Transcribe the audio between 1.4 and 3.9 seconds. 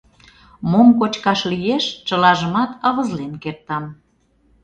лиеш, чылажымат авызлен кертам.